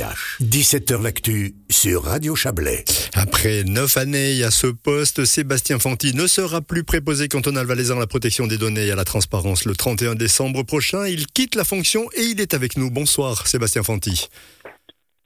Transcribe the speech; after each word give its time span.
17h 0.00 1.02
L'actu 1.02 1.54
sur 1.68 2.04
Radio 2.04 2.34
Chablais. 2.34 2.84
Après 3.14 3.64
neuf 3.64 3.98
années 3.98 4.42
à 4.42 4.50
ce 4.50 4.66
poste, 4.66 5.26
Sébastien 5.26 5.78
Fanti 5.78 6.14
ne 6.14 6.26
sera 6.26 6.62
plus 6.62 6.84
préposé 6.84 7.28
cantonal 7.28 7.66
valaisan 7.66 7.96
à 7.96 8.00
la 8.00 8.06
protection 8.06 8.46
des 8.46 8.56
données 8.56 8.86
et 8.86 8.90
à 8.92 8.96
la 8.96 9.04
transparence 9.04 9.66
le 9.66 9.76
31 9.76 10.14
décembre 10.14 10.62
prochain. 10.62 11.06
Il 11.06 11.26
quitte 11.26 11.54
la 11.54 11.64
fonction 11.64 12.08
et 12.16 12.22
il 12.22 12.40
est 12.40 12.54
avec 12.54 12.78
nous. 12.78 12.90
Bonsoir 12.90 13.46
Sébastien 13.46 13.82
Fanti. 13.82 14.28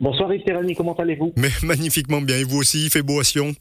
Bonsoir 0.00 0.34
Yves 0.34 0.42
comment 0.76 0.94
allez-vous? 0.94 1.32
Mais 1.36 1.50
magnifiquement 1.62 2.20
bien, 2.20 2.38
et 2.38 2.44
vous 2.44 2.58
aussi, 2.58 2.86
il 2.86 2.90
fait 2.90 3.02
beau 3.02 3.20
à 3.20 3.24
Sion? 3.24 3.54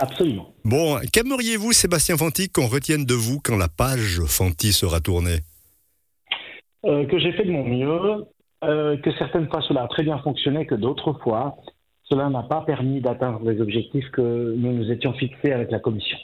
Absolument. 0.00 0.52
Bon, 0.64 0.98
qu'aimeriez-vous 1.12 1.72
Sébastien 1.72 2.16
Fanti 2.16 2.48
qu'on 2.48 2.66
retienne 2.66 3.04
de 3.04 3.14
vous 3.14 3.38
quand 3.38 3.56
la 3.56 3.68
page 3.68 4.20
Fanti 4.26 4.72
sera 4.72 5.00
tournée? 5.00 5.38
Euh, 6.84 7.06
Que 7.06 7.20
j'ai 7.20 7.32
fait 7.32 7.44
de 7.44 7.52
mon 7.52 7.64
mieux, 7.64 8.24
euh, 8.62 8.96
que 8.96 9.10
certaines 9.18 9.48
fois 9.48 9.62
cela 9.62 9.82
a 9.82 9.88
très 9.88 10.02
bien 10.02 10.18
fonctionné, 10.18 10.66
que 10.66 10.74
d'autres 10.74 11.12
fois 11.22 11.56
cela 12.04 12.28
n'a 12.28 12.42
pas 12.42 12.60
permis 12.62 13.00
d'atteindre 13.00 13.48
les 13.48 13.60
objectifs 13.60 14.08
que 14.10 14.54
nous 14.56 14.72
nous 14.72 14.90
étions 14.90 15.12
fixés 15.14 15.52
avec 15.52 15.70
la 15.70 15.78
Commission. 15.78 16.18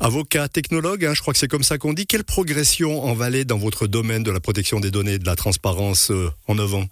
Avocat, 0.00 0.48
technologue, 0.48 1.04
hein, 1.04 1.12
je 1.14 1.20
crois 1.20 1.32
que 1.32 1.38
c'est 1.38 1.50
comme 1.50 1.62
ça 1.62 1.78
qu'on 1.78 1.92
dit. 1.92 2.06
Quelle 2.06 2.24
progression 2.24 3.02
en 3.04 3.14
Valais 3.14 3.44
dans 3.44 3.56
votre 3.56 3.86
domaine 3.86 4.22
de 4.22 4.30
la 4.30 4.40
protection 4.40 4.80
des 4.80 4.90
données 4.90 5.14
et 5.14 5.18
de 5.18 5.26
la 5.26 5.36
transparence 5.36 6.10
euh, 6.10 6.28
en 6.48 6.54
9 6.54 6.74
ans 6.74 6.84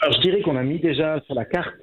Alors, 0.00 0.14
Je 0.14 0.20
dirais 0.20 0.42
qu'on 0.42 0.56
a 0.56 0.62
mis 0.62 0.78
déjà 0.78 1.20
sur 1.26 1.34
la 1.34 1.44
carte 1.44 1.74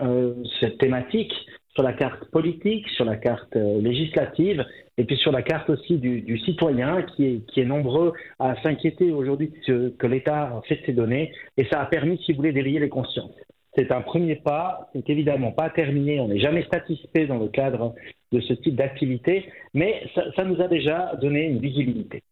euh, 0.00 0.34
cette 0.60 0.78
thématique, 0.78 1.32
sur 1.74 1.82
la 1.82 1.92
carte 1.92 2.24
politique, 2.26 2.86
sur 2.90 3.04
la 3.04 3.16
carte 3.16 3.54
législative, 3.54 4.64
et 4.98 5.04
puis 5.04 5.16
sur 5.16 5.32
la 5.32 5.42
carte 5.42 5.70
aussi 5.70 5.96
du, 5.96 6.38
citoyen 6.38 7.02
qui 7.02 7.42
est, 7.56 7.64
nombreux 7.64 8.12
à 8.38 8.60
s'inquiéter 8.62 9.10
aujourd'hui 9.10 9.52
que, 9.66 10.06
l'État 10.06 10.60
fait 10.68 10.76
de 10.76 10.86
ces 10.86 10.92
données, 10.92 11.32
et 11.56 11.64
ça 11.64 11.80
a 11.80 11.86
permis, 11.86 12.18
si 12.18 12.32
vous 12.32 12.38
voulez, 12.38 12.52
d'éveiller 12.52 12.80
les 12.80 12.90
consciences. 12.90 13.32
C'est 13.74 13.90
un 13.90 14.02
premier 14.02 14.36
pas, 14.36 14.90
c'est 14.92 15.08
évidemment 15.08 15.52
pas 15.52 15.70
terminé, 15.70 16.20
on 16.20 16.28
n'est 16.28 16.40
jamais 16.40 16.66
satisfait 16.70 17.26
dans 17.26 17.38
le 17.38 17.48
cadre 17.48 17.94
de 18.30 18.40
ce 18.40 18.52
type 18.52 18.76
d'activité, 18.76 19.46
mais 19.72 20.02
ça 20.36 20.44
nous 20.44 20.60
a 20.60 20.68
déjà 20.68 21.14
donné 21.20 21.46
une 21.46 21.58
visibilité. 21.58 22.22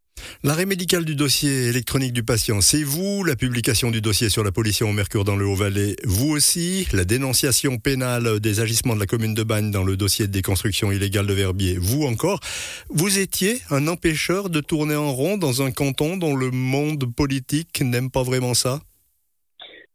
L'arrêt 0.43 0.67
médical 0.67 1.05
du 1.05 1.15
dossier 1.15 1.69
électronique 1.69 2.13
du 2.13 2.23
patient, 2.23 2.61
c'est 2.61 2.83
vous. 2.83 3.25
La 3.25 3.37
publication 3.37 3.91
du 3.91 4.01
dossier 4.01 4.29
sur 4.29 4.43
la 4.43 4.53
pollution 4.53 4.89
au 4.89 4.93
mercure 4.93 5.25
dans 5.25 5.37
le 5.37 5.47
Haut-Valais, 5.47 5.97
vous 6.05 6.31
aussi. 6.31 6.87
La 6.93 7.05
dénonciation 7.05 7.79
pénale 7.79 8.41
des 8.41 8.61
agissements 8.61 8.95
de 8.95 9.01
la 9.01 9.07
commune 9.07 9.35
de 9.35 9.43
Bagne 9.43 9.71
dans 9.71 9.85
le 9.85 9.97
dossier 9.97 10.27
de 10.27 10.33
déconstruction 10.33 10.93
illégale 10.93 11.27
de 11.27 11.35
Verbier, 11.35 11.77
vous 11.79 12.05
encore. 12.05 12.41
Vous 12.89 13.19
étiez 13.19 13.59
un 13.71 13.87
empêcheur 13.87 14.51
de 14.51 14.61
tourner 14.61 14.97
en 14.97 15.13
rond 15.13 15.37
dans 15.37 15.63
un 15.63 15.71
canton 15.71 16.17
dont 16.17 16.35
le 16.35 16.51
monde 16.51 17.05
politique 17.15 17.81
n'aime 17.83 18.11
pas 18.11 18.23
vraiment 18.23 18.55
ça? 18.55 18.81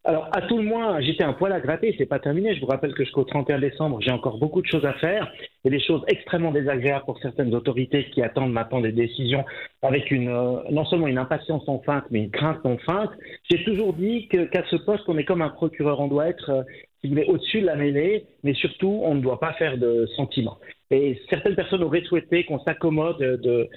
Alors, 0.04 0.30
à 0.34 0.42
tout 0.44 0.58
le 0.58 0.64
moins, 0.64 1.02
j'étais 1.02 1.24
un 1.24 1.34
poil 1.34 1.52
à 1.52 1.60
gratter, 1.60 1.96
c'est 1.98 2.06
pas 2.06 2.20
terminé. 2.20 2.54
Je 2.56 2.62
vous 2.62 2.68
rappelle 2.68 2.94
que 2.94 3.04
jusqu'au 3.04 3.24
31 3.24 3.60
décembre, 3.60 4.00
j'ai 4.02 4.12
encore 4.12 4.38
beaucoup 4.38 4.62
de 4.62 4.68
choses 4.68 4.86
à 4.86 4.94
faire 4.94 5.32
et 5.66 5.70
des 5.70 5.80
choses 5.80 6.04
extrêmement 6.08 6.52
désagréables 6.52 7.06
pour 7.06 7.20
certaines 7.20 7.54
autorités 7.54 8.06
qui 8.12 8.22
attendent 8.22 8.54
maintenant 8.54 8.82
des 8.82 8.92
décisions 8.92 9.44
avec 9.82 10.12
euh, 10.12 10.62
non 10.72 10.86
seulement 10.86 11.08
une 11.08 11.18
impatience 11.18 11.68
en 11.68 11.80
feinte, 11.80 12.06
mais 12.12 12.20
une 12.20 12.32
crainte 12.32 12.66
en 12.66 12.78
feinte. 12.78 13.12
J'ai 13.50 13.64
toujours 13.64 13.94
dit 13.94 14.28
qu'à 14.28 14.64
ce 14.70 14.76
poste, 14.78 15.04
on 15.08 15.18
est 15.18 15.26
comme 15.26 15.42
un 15.42 15.50
procureur, 15.50 16.00
on 16.00 16.08
doit 16.08 16.28
être, 16.28 16.50
euh, 16.52 16.64
si 17.04 17.14
au-dessus 17.28 17.62
de 17.62 17.66
la 17.66 17.76
mêlée, 17.76 18.26
mais 18.44 18.54
surtout, 18.54 19.02
on 19.04 19.16
ne 19.16 19.22
doit 19.22 19.40
pas 19.40 19.54
faire 19.54 19.78
de 19.78 20.06
sentiments. 20.16 20.58
Et 20.92 21.20
certaines 21.30 21.56
personnes 21.56 21.84
auraient 21.84 22.04
souhaité 22.04 22.44
qu'on 22.44 22.60
s'accommode 22.60 23.18
de, 23.18 23.70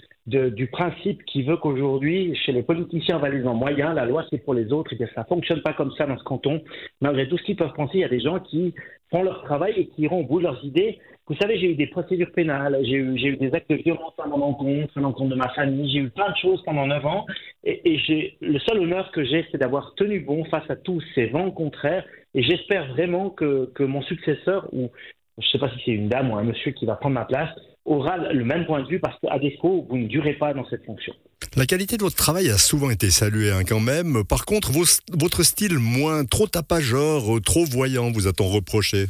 du 0.51 0.67
principe 0.67 1.25
qui 1.25 1.43
veut 1.43 1.57
qu'aujourd'hui, 1.57 2.35
chez 2.35 2.53
les 2.53 2.63
politiciens 2.63 3.19
valaisan 3.19 3.55
moyens, 3.55 3.95
la 3.95 4.05
loi 4.05 4.27
c'est 4.29 4.45
pour 4.45 4.53
les 4.53 4.73
autres, 4.73 4.93
et 4.93 4.97
bien 4.97 5.09
ça 5.15 5.25
fonctionne 5.25 5.63
pas 5.63 5.73
comme 5.73 5.91
ça 5.93 6.05
dans 6.05 6.19
ce 6.19 6.25
canton. 6.25 6.61
Malgré 7.01 7.27
tout 7.27 7.39
ce 7.39 7.45
qu'ils 7.45 7.57
peuvent 7.57 7.73
penser, 7.73 7.93
il 7.95 8.01
y 8.01 8.05
a 8.05 8.11
des 8.11 8.21
gens 8.21 8.41
qui 8.41 8.75
font 9.11 9.23
leur 9.23 9.43
travail 9.43 9.73
et 9.77 9.87
qui 9.87 10.03
iront 10.03 10.21
au 10.21 10.25
bout 10.25 10.39
de 10.39 10.45
leurs 10.45 10.63
idées. 10.65 10.99
Vous 11.29 11.37
savez, 11.37 11.59
j'ai 11.59 11.73
eu 11.73 11.75
des 11.75 11.87
procédures 11.87 12.33
pénales, 12.33 12.79
j'ai 12.83 12.95
eu, 12.95 13.37
des 13.37 13.53
actes 13.55 13.71
de 13.71 13.77
violence 13.77 14.15
à 14.23 14.27
mon 14.27 14.41
encontre, 14.43 14.97
à 14.97 15.01
l'encontre 15.01 15.31
de 15.31 15.35
ma 15.35 15.51
famille, 15.51 15.93
j'ai 15.93 15.99
eu 15.99 16.09
plein 16.09 16.31
de 16.31 16.37
choses 16.37 16.63
pendant 16.65 16.87
9 16.87 17.05
ans, 17.05 17.27
et, 17.65 18.01
le 18.41 18.59
seul 18.61 18.79
honneur 18.79 19.11
que 19.13 19.25
j'ai, 19.25 19.47
c'est 19.53 19.59
d'avoir 19.59 19.95
tenu 19.97 20.21
bon 20.21 20.45
face 20.47 20.69
à 20.71 20.77
tous 20.77 21.03
ces 21.15 21.27
vents 21.27 21.51
contraires, 21.51 22.05
et 22.35 22.43
j'espère 22.43 22.89
vraiment 22.89 23.29
que, 23.29 23.71
que 23.75 23.83
mon 23.83 24.01
successeur, 24.03 24.69
ou 24.73 24.91
je 25.39 25.47
ne 25.47 25.51
sais 25.51 25.59
pas 25.59 25.71
si 25.71 25.83
c'est 25.85 25.91
une 25.93 26.09
dame 26.09 26.31
ou 26.31 26.37
un 26.37 26.45
monsieur 26.45 26.73
qui 26.73 26.87
va 26.87 26.97
prendre 26.97 27.15
ma 27.15 27.27
place, 27.27 27.51
aura 27.85 28.17
le 28.17 28.45
même 28.45 28.67
point 28.67 28.83
de 28.83 28.89
vue 28.89 29.01
parce 29.01 29.19
qu'à 29.21 29.39
défaut, 29.39 29.87
vous 29.89 29.97
ne 29.97 30.07
durez 30.07 30.35
pas 30.35 30.53
dans 30.53 30.67
cette 30.69 30.85
fonction. 30.85 31.15
La 31.57 31.65
qualité 31.65 31.97
de 31.97 32.03
votre 32.03 32.17
travail 32.17 32.51
a 32.51 32.59
souvent 32.59 32.91
été 32.91 33.11
saluée 33.11 33.51
hein, 33.51 33.63
quand 33.67 33.81
même. 33.81 34.25
Par 34.25 34.45
contre, 34.45 34.73
votre 34.73 35.43
style 35.43 35.79
moins 35.79 36.25
trop 36.25 36.47
tapageur, 36.47 37.37
euh, 37.37 37.41
trop 37.41 37.65
voyant, 37.65 38.11
vous 38.11 38.27
a-t-on 38.27 38.49
reproché? 38.49 39.07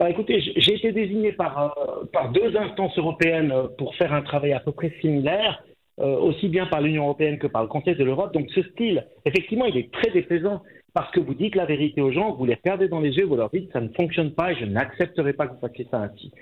Bah, 0.00 0.10
écoutez, 0.10 0.40
j'ai 0.40 0.74
été 0.74 0.92
désigné 0.92 1.32
par, 1.32 1.76
euh, 1.78 2.28
deux 2.32 2.56
instances 2.56 2.96
européennes 2.98 3.52
euh, 3.52 3.68
pour 3.78 3.94
faire 3.96 4.12
un 4.12 4.22
travail 4.22 4.54
à 4.54 4.60
peu 4.60 4.72
près 4.72 4.92
similaire, 5.00 5.62
aussi 5.98 6.48
bien 6.48 6.64
par 6.64 6.80
l'Union 6.80 7.02
européenne 7.02 7.38
que 7.38 7.46
par 7.46 7.60
le 7.60 7.68
Conseil 7.68 7.94
de 7.94 8.04
l'Europe. 8.04 8.32
Donc 8.32 8.48
ce 8.54 8.62
style, 8.62 9.06
effectivement, 9.26 9.66
il 9.66 9.76
est 9.76 9.92
très 9.92 10.10
déplaisant 10.10 10.62
parce 10.94 11.10
que 11.10 11.20
vous 11.20 11.34
dites 11.34 11.54
la 11.54 11.66
vérité 11.66 12.00
aux 12.00 12.10
gens, 12.10 12.32
vous 12.32 12.46
les 12.46 12.54
regardez 12.54 12.88
dans 12.88 13.00
les 13.00 13.10
yeux, 13.10 13.26
vous 13.26 13.36
leur 13.36 13.50
dites 13.50 13.70
ça 13.72 13.82
ne 13.82 13.90
fonctionne 13.90 14.32
pas 14.32 14.52
et 14.52 14.56
je 14.56 14.64
n'accepterai 14.64 15.34
pas 15.34 15.46
que 15.46 15.52
vous 15.52 15.60
fassiez 15.60 15.86
ça 15.90 15.98
ainsi. 15.98 16.32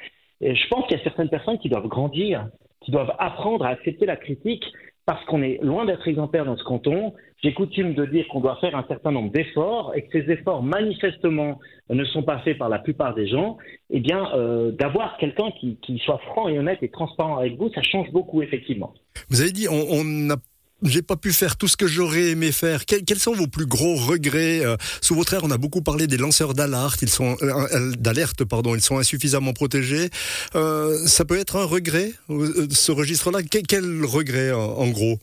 Et 0.40 0.54
je 0.54 0.68
pense 0.68 0.86
qu'il 0.86 0.96
y 0.96 1.00
a 1.00 1.02
certaines 1.02 1.28
personnes 1.28 1.58
qui 1.58 1.68
doivent 1.68 1.88
grandir, 1.88 2.46
qui 2.82 2.92
doivent 2.92 3.14
apprendre 3.18 3.64
à 3.64 3.70
accepter 3.70 4.06
la 4.06 4.16
critique 4.16 4.64
parce 5.08 5.24
qu'on 5.24 5.40
est 5.40 5.58
loin 5.62 5.86
d'être 5.86 6.06
exemplaire 6.06 6.44
dans 6.44 6.58
ce 6.58 6.64
canton. 6.64 7.14
J'ai 7.42 7.54
coutume 7.54 7.94
de 7.94 8.04
dire 8.04 8.28
qu'on 8.28 8.40
doit 8.40 8.56
faire 8.56 8.76
un 8.76 8.84
certain 8.88 9.10
nombre 9.10 9.32
d'efforts 9.32 9.94
et 9.96 10.02
que 10.02 10.20
ces 10.20 10.30
efforts 10.30 10.62
manifestement 10.62 11.58
ne 11.88 12.04
sont 12.04 12.22
pas 12.22 12.40
faits 12.40 12.58
par 12.58 12.68
la 12.68 12.78
plupart 12.78 13.14
des 13.14 13.26
gens. 13.26 13.56
Eh 13.88 14.00
bien, 14.00 14.30
euh, 14.34 14.70
d'avoir 14.70 15.16
quelqu'un 15.16 15.50
qui, 15.58 15.78
soit 16.04 16.18
franc 16.18 16.48
et 16.48 16.58
honnête 16.58 16.80
et 16.82 16.90
transparent 16.90 17.38
avec 17.38 17.56
vous, 17.56 17.70
ça 17.74 17.80
change 17.80 18.10
beaucoup 18.12 18.42
effectivement. 18.42 18.92
Vous 19.30 19.40
avez 19.40 19.50
dit 19.50 19.66
on, 19.70 19.82
on 19.90 20.28
a 20.28 20.36
j'ai 20.82 21.02
pas 21.02 21.16
pu 21.16 21.32
faire 21.32 21.56
tout 21.56 21.68
ce 21.68 21.76
que 21.76 21.86
j'aurais 21.86 22.30
aimé 22.30 22.52
faire. 22.52 22.84
quels 22.84 23.18
sont 23.18 23.34
vos 23.34 23.46
plus 23.46 23.66
gros 23.66 23.96
regrets 23.96 24.64
euh, 24.64 24.76
Sous 25.00 25.14
votre 25.14 25.34
ère, 25.34 25.44
on 25.44 25.50
a 25.50 25.58
beaucoup 25.58 25.82
parlé 25.82 26.06
des 26.06 26.16
lanceurs 26.16 26.54
d'alerte. 26.54 27.02
Ils 27.02 27.08
sont 27.08 27.36
euh, 27.42 27.66
euh, 27.74 27.92
d'alerte, 27.98 28.44
pardon. 28.44 28.74
Ils 28.74 28.82
sont 28.82 28.98
insuffisamment 28.98 29.52
protégés. 29.52 30.10
ça 30.52 31.24
peut 31.26 31.38
être 31.38 31.56
un 31.56 31.64
regret, 31.64 32.12
ce 32.28 32.92
registre-là. 32.92 33.42
Quel, 33.42 34.04
regret, 34.04 34.52
en 34.52 34.88
gros? 34.88 35.18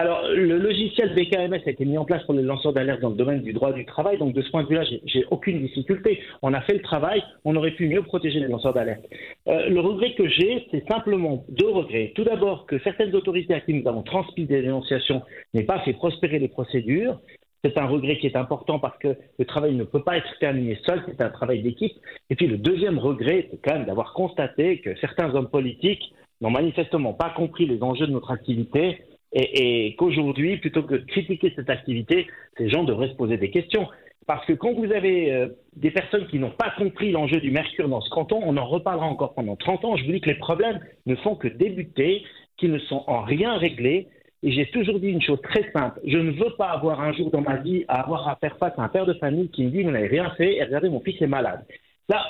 Alors, 0.00 0.28
le 0.28 0.58
logiciel 0.58 1.12
BKMS 1.12 1.60
a 1.66 1.70
été 1.70 1.84
mis 1.84 1.98
en 1.98 2.04
place 2.04 2.22
pour 2.22 2.32
les 2.32 2.44
lanceurs 2.44 2.72
d'alerte 2.72 3.00
dans 3.00 3.08
le 3.08 3.16
domaine 3.16 3.42
du 3.42 3.52
droit 3.52 3.72
du 3.72 3.84
travail. 3.84 4.16
Donc, 4.16 4.32
de 4.32 4.42
ce 4.42 4.50
point 4.52 4.62
de 4.62 4.68
vue-là, 4.68 4.84
j'ai 4.84 5.24
aucune 5.32 5.60
difficulté. 5.60 6.20
On 6.40 6.54
a 6.54 6.60
fait 6.60 6.74
le 6.74 6.82
travail. 6.82 7.20
On 7.44 7.56
aurait 7.56 7.72
pu 7.72 7.88
mieux 7.88 8.02
protéger 8.02 8.38
les 8.38 8.46
lanceurs 8.46 8.72
d'alerte. 8.72 9.04
Euh, 9.48 9.68
le 9.68 9.80
regret 9.80 10.14
que 10.14 10.28
j'ai, 10.28 10.68
c'est 10.70 10.88
simplement 10.88 11.44
deux 11.48 11.68
regrets. 11.68 12.12
Tout 12.14 12.22
d'abord, 12.22 12.66
que 12.66 12.78
certaines 12.84 13.12
autorités 13.12 13.54
à 13.54 13.60
qui 13.60 13.74
nous 13.74 13.88
avons 13.88 14.02
transmis 14.02 14.46
des 14.46 14.62
dénonciations 14.62 15.22
n'aient 15.52 15.64
pas 15.64 15.80
fait 15.80 15.94
prospérer 15.94 16.38
les 16.38 16.48
procédures. 16.48 17.18
C'est 17.64 17.76
un 17.76 17.86
regret 17.86 18.18
qui 18.18 18.28
est 18.28 18.36
important 18.36 18.78
parce 18.78 18.96
que 18.98 19.16
le 19.36 19.44
travail 19.46 19.74
ne 19.74 19.82
peut 19.82 20.04
pas 20.04 20.16
être 20.16 20.38
terminé 20.38 20.78
seul, 20.86 21.02
c'est 21.08 21.20
un 21.20 21.30
travail 21.30 21.60
d'équipe. 21.60 21.96
Et 22.30 22.36
puis 22.36 22.46
le 22.46 22.56
deuxième 22.56 23.00
regret, 23.00 23.48
c'est 23.50 23.60
quand 23.60 23.74
même 23.74 23.86
d'avoir 23.86 24.12
constaté 24.12 24.78
que 24.78 24.96
certains 25.00 25.34
hommes 25.34 25.50
politiques 25.50 26.14
n'ont 26.40 26.50
manifestement 26.50 27.14
pas 27.14 27.30
compris 27.30 27.66
les 27.66 27.82
enjeux 27.82 28.06
de 28.06 28.12
notre 28.12 28.30
activité 28.30 28.98
et, 29.32 29.94
qu'aujourd'hui, 29.96 30.56
plutôt 30.56 30.82
que 30.82 30.94
de 30.94 31.04
critiquer 31.04 31.52
cette 31.54 31.70
activité, 31.70 32.26
ces 32.56 32.68
gens 32.68 32.84
devraient 32.84 33.08
se 33.08 33.14
poser 33.14 33.36
des 33.36 33.50
questions. 33.50 33.86
Parce 34.26 34.44
que 34.46 34.52
quand 34.52 34.74
vous 34.74 34.92
avez 34.92 35.32
euh, 35.32 35.48
des 35.76 35.90
personnes 35.90 36.26
qui 36.26 36.38
n'ont 36.38 36.50
pas 36.50 36.70
compris 36.76 37.10
l'enjeu 37.12 37.40
du 37.40 37.50
mercure 37.50 37.88
dans 37.88 38.02
ce 38.02 38.10
canton, 38.10 38.40
on 38.44 38.56
en 38.58 38.66
reparlera 38.66 39.06
encore 39.06 39.34
pendant 39.34 39.56
30 39.56 39.84
ans. 39.84 39.96
Je 39.96 40.04
vous 40.04 40.12
dis 40.12 40.20
que 40.20 40.28
les 40.28 40.36
problèmes 40.36 40.80
ne 41.06 41.14
font 41.16 41.34
que 41.34 41.48
débuter, 41.48 42.24
qu'ils 42.58 42.72
ne 42.72 42.78
sont 42.78 43.04
en 43.06 43.22
rien 43.22 43.56
réglés. 43.56 44.08
Et 44.42 44.52
j'ai 44.52 44.66
toujours 44.66 45.00
dit 45.00 45.08
une 45.08 45.22
chose 45.22 45.40
très 45.42 45.70
simple. 45.72 46.00
Je 46.04 46.18
ne 46.18 46.30
veux 46.32 46.54
pas 46.56 46.68
avoir 46.68 47.00
un 47.00 47.12
jour 47.12 47.30
dans 47.30 47.40
ma 47.40 47.56
vie 47.56 47.84
à 47.88 48.02
avoir 48.02 48.28
à 48.28 48.36
faire 48.36 48.56
face 48.58 48.74
à 48.76 48.82
un 48.82 48.88
père 48.88 49.06
de 49.06 49.14
famille 49.14 49.48
qui 49.48 49.64
me 49.64 49.70
dit 49.70 49.82
Vous 49.82 49.90
n'avez 49.90 50.08
rien 50.08 50.30
fait 50.36 50.56
et 50.56 50.64
regardez, 50.64 50.90
mon 50.90 51.00
fils 51.00 51.20
est 51.20 51.26
malade. 51.26 51.64
Là, 52.08 52.24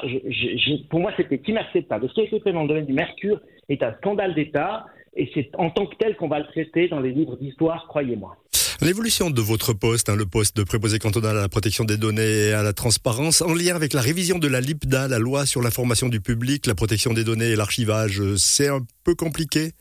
pour 0.90 1.00
moi, 1.00 1.12
c'était 1.16 1.40
inacceptable. 1.46 2.08
Ce 2.08 2.14
qui 2.14 2.20
a 2.20 2.24
été 2.24 2.40
fait 2.40 2.52
dans 2.52 2.62
le 2.62 2.68
domaine 2.68 2.86
du 2.86 2.92
mercure 2.92 3.40
est 3.68 3.82
un 3.82 3.92
scandale 3.94 4.34
d'État 4.34 4.86
et 5.18 5.30
c'est 5.34 5.50
en 5.58 5.70
tant 5.70 5.86
que 5.86 5.96
tel 5.96 6.16
qu'on 6.16 6.28
va 6.28 6.38
le 6.38 6.46
traiter 6.46 6.88
dans 6.88 7.00
les 7.00 7.10
livres 7.10 7.36
d'histoire, 7.36 7.86
croyez-moi. 7.88 8.36
L'évolution 8.80 9.30
de 9.30 9.40
votre 9.40 9.72
poste, 9.72 10.08
hein, 10.08 10.14
le 10.14 10.24
poste 10.24 10.56
de 10.56 10.62
préposé 10.62 11.00
cantonal 11.00 11.36
à 11.36 11.40
la 11.40 11.48
protection 11.48 11.84
des 11.84 11.96
données 11.96 12.48
et 12.48 12.52
à 12.52 12.62
la 12.62 12.72
transparence, 12.72 13.42
en 13.42 13.52
lien 13.52 13.74
avec 13.74 13.92
la 13.92 14.00
révision 14.00 14.38
de 14.38 14.46
la 14.46 14.60
LIPDA, 14.60 15.08
la 15.08 15.18
loi 15.18 15.46
sur 15.46 15.60
l'information 15.60 16.08
du 16.08 16.20
public, 16.20 16.66
la 16.66 16.76
protection 16.76 17.12
des 17.12 17.24
données 17.24 17.50
et 17.50 17.56
l'archivage, 17.56 18.22
c'est 18.36 18.68
un 18.68 18.80
peu 19.02 19.16
compliqué? 19.16 19.72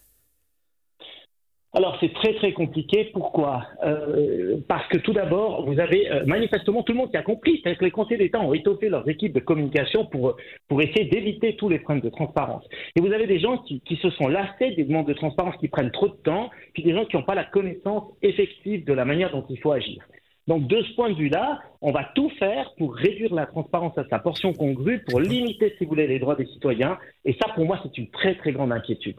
Alors 1.78 1.96
c'est 2.00 2.12
très 2.12 2.34
très 2.34 2.54
compliqué. 2.54 3.12
Pourquoi? 3.14 3.62
Euh, 3.86 4.58
Parce 4.68 4.88
que 4.88 4.98
tout 4.98 5.14
d'abord, 5.14 5.64
vous 5.64 5.80
avez 5.80 6.12
euh, 6.12 6.26
manifestement 6.26 6.82
tout 6.82 6.94
le 6.94 6.98
monde 6.98 7.12
qui 7.12 7.18
a 7.18 7.22
compris, 7.22 7.62
c'est 7.64 7.76
que 7.76 7.86
les 7.86 7.92
conseils 7.92 8.18
d'État 8.18 8.42
ont 8.42 8.56
étoffé 8.56 8.90
leurs 8.90 9.08
équipes 9.08 9.34
de 9.34 9.40
communication 9.40 10.04
pour, 10.08 10.38
pour 10.68 10.82
essayer 10.82 11.06
d'éviter 11.06 11.56
tous 11.56 11.70
les 11.70 11.78
problèmes 11.78 12.04
de 12.04 12.10
transparence. 12.10 12.68
Et 12.96 13.00
vous 13.00 13.14
avez 13.14 13.28
des 13.28 13.40
gens 13.40 13.60
qui, 13.60 13.82
qui 13.82 13.96
se 13.98 14.10
sont 14.10 14.28
lassés 14.28 14.72
des 14.72 14.86
demandes 14.86 15.08
de 15.08 15.14
transparence 15.14 15.56
qui 15.58 15.68
prennent 15.68 15.92
trop 15.92 16.08
de 16.08 16.16
temps, 16.24 16.50
puis 16.74 16.82
des 16.82 16.94
gens 16.94 17.06
qui 17.06 17.16
n'ont 17.16 17.22
pas 17.22 17.36
la 17.36 17.46
connaissance 17.46 18.06
effective 18.24 18.84
de 18.84 18.94
la 18.94 19.06
manière 19.06 19.32
dont 19.32 19.46
il 19.48 19.60
faut 19.60 19.72
agir. 19.72 20.04
Donc 20.48 20.66
de 20.66 20.82
ce 20.82 20.96
point 20.96 21.12
de 21.12 21.16
vue-là, 21.16 21.60
on 21.82 21.92
va 21.92 22.06
tout 22.16 22.32
faire 22.40 22.74
pour 22.80 22.96
réduire 22.96 23.36
la 23.36 23.46
transparence 23.46 23.96
à 24.00 24.06
sa 24.10 24.18
portion 24.18 24.52
congrue, 24.52 25.04
pour 25.08 25.20
limiter, 25.20 25.76
si 25.78 25.84
vous 25.84 25.92
voulez, 25.92 26.08
les 26.08 26.18
droits 26.18 26.36
des 26.36 26.48
citoyens. 26.48 26.98
Et 27.24 27.34
ça, 27.34 27.54
pour 27.54 27.66
moi, 27.66 27.80
c'est 27.84 27.96
une 28.00 28.10
très 28.10 28.34
très 28.34 28.52
grande 28.52 28.72
inquiétude. 28.72 29.18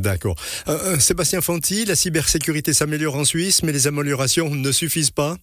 D'accord. 0.00 0.36
Euh, 0.68 0.72
euh, 0.72 0.96
Sébastien 0.96 1.40
Fanti, 1.40 1.84
la 1.84 1.94
cybersécurité 1.94 2.72
s'améliore 2.72 3.16
en 3.16 3.24
Suisse, 3.24 3.62
mais 3.62 3.72
les 3.72 3.86
améliorations 3.86 4.50
ne 4.50 4.72
suffisent 4.72 5.10
pas? 5.10 5.36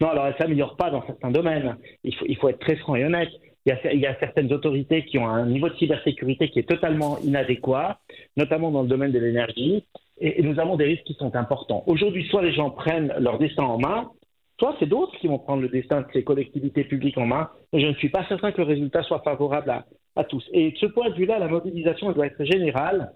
Non, 0.00 0.08
alors 0.08 0.26
elle 0.26 0.32
ne 0.32 0.38
s'améliore 0.38 0.76
pas 0.76 0.90
dans 0.90 1.04
certains 1.06 1.30
domaines. 1.30 1.76
Il 2.04 2.36
faut, 2.38 2.48
être 2.48 2.58
très 2.58 2.76
franc 2.76 2.96
et 2.96 3.04
honnête. 3.04 3.28
Il 3.66 4.00
y, 4.00 4.06
a, 4.06 4.18
certaines 4.18 4.52
autorités 4.52 5.04
qui 5.04 5.18
ont 5.18 5.28
un 5.28 5.46
niveau 5.46 5.68
de 5.68 5.76
cybersécurité 5.76 6.48
qui 6.48 6.60
est 6.60 6.68
totalement 6.68 7.18
inadéquat, 7.18 8.00
notamment 8.36 8.70
dans 8.70 8.82
le 8.82 8.88
domaine 8.88 9.12
de 9.12 9.18
l'énergie, 9.18 9.84
et, 10.18 10.42
nous 10.42 10.58
avons 10.58 10.76
des 10.76 10.84
risques 10.84 11.04
qui 11.04 11.14
sont 11.14 11.34
importants. 11.36 11.84
Aujourd'hui, 11.86 12.26
soit 12.30 12.42
les 12.42 12.54
gens 12.54 12.70
prennent 12.70 13.12
leur 13.18 13.38
destin 13.38 13.64
en 13.64 13.78
main, 13.78 14.10
soit 14.58 14.76
c'est 14.80 14.86
d'autres 14.86 15.16
qui 15.18 15.28
vont 15.28 15.38
prendre 15.38 15.62
le 15.62 15.68
destin 15.68 16.00
de 16.00 16.06
ces 16.12 16.24
collectivités 16.24 16.84
publiques 16.84 17.18
en 17.18 17.26
main, 17.26 17.50
et 17.74 17.80
je 17.80 17.86
ne 17.86 17.94
suis 17.94 18.08
pas 18.08 18.24
certain 18.28 18.50
que 18.50 18.62
le 18.62 18.66
résultat 18.66 19.02
soit 19.02 19.22
favorable 19.22 19.84
à 20.16 20.24
tous. 20.24 20.44
Et 20.52 20.72
de 20.72 20.76
ce 20.78 20.86
point 20.86 21.10
de 21.10 21.14
vue-là, 21.14 21.38
la 21.38 21.48
mobilisation 21.48 22.12
doit 22.12 22.26
être 22.26 22.44
générale. 22.44 23.12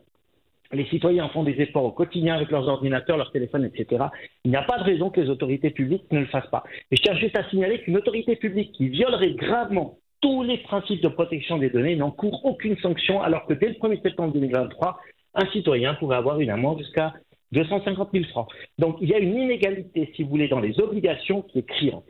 Les 0.75 0.87
citoyens 0.87 1.29
font 1.29 1.44
des 1.44 1.61
efforts 1.61 1.85
au 1.85 1.93
quotidien 1.93 2.35
avec 2.35 2.50
leurs 2.50 2.67
ordinateurs, 2.69 3.17
leurs 3.17 3.31
téléphones, 3.31 3.65
etc. 3.65 4.05
Il 4.44 4.50
n'y 4.50 4.56
a 4.56 4.62
pas 4.62 4.79
de 4.79 4.85
raison 4.85 5.09
que 5.11 5.21
les 5.21 5.31
autorités 5.31 5.71
publiques 5.71 6.05
ne 6.11 6.21
le 6.21 6.26
fassent 6.26 6.50
pas. 6.50 6.65
Et 6.91 6.97
je 6.97 7.03
tiens 7.03 7.17
juste 7.17 7.38
à 7.38 7.49
signaler 7.49 7.81
qu'une 7.81 7.97
autorité 7.97 8.37
publique 8.37 8.73
qui 8.73 8.88
violerait 8.88 9.35
gravement 9.35 9.99
tous 10.21 10.43
les 10.43 10.59
principes 10.59 11.03
de 11.03 11.09
protection 11.09 11.59
des 11.59 11.71
données 11.71 11.97
n'encourt 11.97 12.44
aucune 12.44 12.76
sanction, 12.79 13.23
alors 13.23 13.47
que 13.47 13.55
dès 13.55 13.69
le 13.69 13.75
1er 13.75 14.03
septembre 14.03 14.32
2023, 14.32 14.99
un 15.35 15.47
citoyen 15.53 15.94
pourrait 15.94 16.17
avoir 16.17 16.41
une 16.41 16.50
amende 16.50 16.79
jusqu'à 16.79 17.12
250 17.53 18.09
000 18.12 18.25
francs. 18.31 18.49
Donc 18.79 18.97
il 19.00 19.09
y 19.09 19.15
a 19.15 19.19
une 19.19 19.37
inégalité, 19.37 20.12
si 20.17 20.23
vous 20.23 20.31
voulez, 20.31 20.49
dans 20.49 20.61
les 20.61 20.81
obligations 20.81 21.43
qui 21.43 21.59
est 21.59 21.69
criante. 21.69 22.05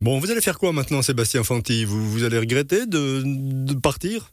Bon, 0.00 0.18
vous 0.18 0.30
allez 0.30 0.42
faire 0.42 0.58
quoi 0.58 0.72
maintenant, 0.72 1.02
Sébastien 1.02 1.42
Fanti 1.42 1.84
vous, 1.84 2.06
vous 2.06 2.24
allez 2.24 2.38
regretter 2.38 2.86
de, 2.86 3.22
de 3.24 3.80
partir? 3.80 4.28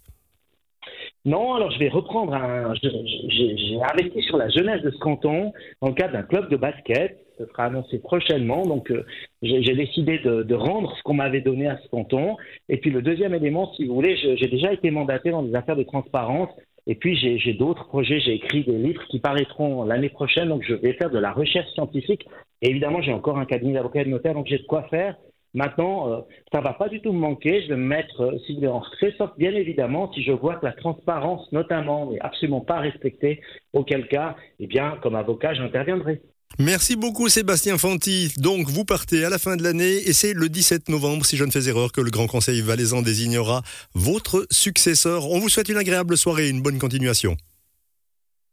Non, 1.24 1.54
alors 1.54 1.70
je 1.70 1.78
vais 1.78 1.90
reprendre 1.90 2.34
un. 2.34 2.74
J'ai 2.82 3.80
investi 3.80 4.24
sur 4.24 4.38
la 4.38 4.50
jeunesse 4.50 4.82
de 4.82 4.90
ce 4.90 4.98
canton 4.98 5.54
dans 5.80 5.90
le 5.90 5.94
cadre 5.94 6.14
d'un 6.14 6.24
club 6.24 6.50
de 6.50 6.58
basket. 6.58 7.20
Ce 7.38 7.46
sera 7.46 7.66
annoncé 7.66 8.00
prochainement. 8.00 8.66
Donc, 8.66 8.90
euh, 8.92 9.06
j'ai 9.44 9.76
décidé 9.76 10.18
de, 10.20 10.42
de, 10.42 10.56
rendre 10.56 10.96
ce 10.98 11.04
qu'on 11.04 11.14
m'avait 11.14 11.42
donné 11.42 11.68
à 11.68 11.78
ce 11.78 11.88
canton. 11.90 12.38
Et 12.70 12.78
puis, 12.78 12.90
le 12.90 13.04
deuxième 13.04 13.36
élément, 13.36 13.72
si 13.74 13.86
vous 13.86 13.94
voulez, 13.94 14.16
j'ai 14.18 14.48
déjà 14.48 14.74
été 14.74 14.90
mandaté 14.90 15.30
dans 15.30 15.44
des 15.44 15.54
affaires 15.54 15.76
de 15.76 15.84
transparence. 15.84 16.50
Et 16.88 16.96
puis, 16.96 17.16
j'ai 17.16 17.54
d'autres 17.54 17.88
projets. 17.88 18.20
J'ai 18.20 18.34
écrit 18.34 18.64
des 18.64 18.78
livres 18.78 19.04
qui 19.10 19.20
paraîtront 19.20 19.84
l'année 19.84 20.10
prochaine. 20.10 20.50
Donc, 20.50 20.64
je 20.68 20.74
vais 20.74 20.94
faire 20.94 21.12
de 21.12 21.20
la 21.20 21.32
recherche 21.32 21.70
scientifique. 21.74 22.26
Et 22.64 22.70
évidemment, 22.70 23.02
j'ai 23.04 23.14
encore 23.14 23.38
un 23.38 23.46
cabinet 23.46 23.74
d'avocat 23.74 24.02
et 24.02 24.06
de 24.06 24.10
notaire. 24.10 24.34
Donc, 24.34 24.48
j'ai 24.48 24.58
de 24.58 24.66
quoi 24.66 24.84
faire. 24.90 25.16
Maintenant, 25.54 26.12
euh, 26.12 26.22
ça 26.52 26.62
va 26.62 26.74
pas 26.74 26.88
du 26.88 27.02
tout 27.02 27.12
me 27.12 27.20
manquer. 27.20 27.64
Je 27.64 27.70
vais 27.70 27.76
me 27.76 27.88
mettre, 27.88 28.22
euh, 28.22 28.38
si 28.46 28.66
en 28.66 28.82
très 28.82 29.12
sauf 29.18 29.32
bien 29.38 29.52
évidemment, 29.52 30.12
si 30.14 30.24
je 30.24 30.32
vois 30.32 30.56
que 30.56 30.66
la 30.66 30.72
transparence, 30.72 31.52
notamment, 31.52 32.12
n'est 32.12 32.22
absolument 32.22 32.62
pas 32.62 32.80
respectée, 32.80 33.42
auquel 33.74 34.08
cas, 34.08 34.36
eh 34.60 34.68
bien, 34.68 34.98
comme 35.02 35.16
avocat, 35.16 35.54
j'interviendrai. 35.54 36.22
Merci 36.60 36.96
beaucoup 36.96 37.30
Sébastien 37.30 37.78
Fanti. 37.78 38.34
Donc 38.38 38.68
vous 38.68 38.84
partez 38.86 39.24
à 39.24 39.30
la 39.30 39.40
fin 39.40 39.56
de 39.56 39.64
l'année 39.64 39.98
et 40.06 40.14
c'est 40.14 40.34
le 40.34 40.50
17 40.50 40.90
novembre, 40.90 41.26
si 41.26 41.38
je 41.38 41.46
ne 41.46 41.52
fais 41.52 41.70
erreur, 41.70 41.92
que 41.92 42.02
le 42.02 42.12
Grand 42.12 42.28
Conseil 42.28 42.62
valaisan 42.62 43.02
désignera 43.02 43.62
votre 43.94 44.46
successeur. 44.52 45.30
On 45.30 45.40
vous 45.40 45.50
souhaite 45.50 45.70
une 45.70 45.78
agréable 45.78 46.18
soirée 46.18 46.48
et 46.48 46.50
une 46.50 46.62
bonne 46.62 46.78
continuation. 46.78 47.36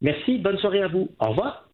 Merci, 0.00 0.38
bonne 0.38 0.58
soirée 0.58 0.82
à 0.82 0.88
vous. 0.88 1.08
Au 1.18 1.30
revoir. 1.30 1.67